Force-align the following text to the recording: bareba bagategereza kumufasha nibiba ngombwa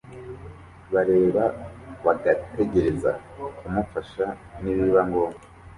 bareba 0.93 1.43
bagategereza 2.05 3.11
kumufasha 3.57 4.25
nibiba 4.61 5.01
ngombwa 5.09 5.41